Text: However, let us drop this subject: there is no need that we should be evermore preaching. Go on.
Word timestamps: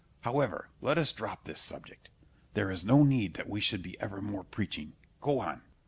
However, 0.21 0.69
let 0.81 0.97
us 0.97 1.11
drop 1.11 1.43
this 1.43 1.61
subject: 1.61 2.09
there 2.55 2.71
is 2.71 2.83
no 2.83 3.03
need 3.03 3.35
that 3.35 3.47
we 3.47 3.61
should 3.61 3.83
be 3.83 4.01
evermore 4.01 4.43
preaching. 4.45 4.93
Go 5.19 5.39
on. 5.39 5.61